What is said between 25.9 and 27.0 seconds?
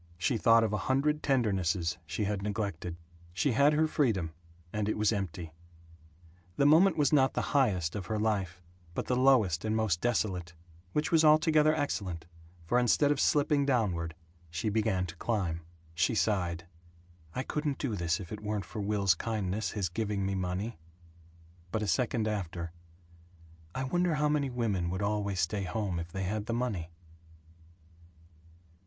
if they had the money?"